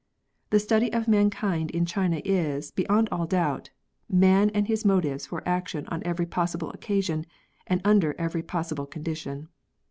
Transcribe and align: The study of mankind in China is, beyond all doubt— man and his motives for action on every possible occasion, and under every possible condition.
The 0.49 0.57
study 0.59 0.91
of 0.91 1.07
mankind 1.07 1.69
in 1.69 1.85
China 1.85 2.23
is, 2.25 2.71
beyond 2.71 3.07
all 3.11 3.27
doubt— 3.27 3.69
man 4.09 4.49
and 4.49 4.65
his 4.65 4.83
motives 4.83 5.27
for 5.27 5.47
action 5.47 5.85
on 5.89 6.01
every 6.03 6.25
possible 6.25 6.71
occasion, 6.71 7.27
and 7.67 7.81
under 7.85 8.15
every 8.17 8.41
possible 8.41 8.87
condition. 8.87 9.47